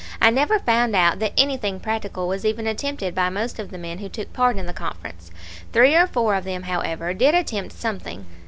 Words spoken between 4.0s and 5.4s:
took part in the conference.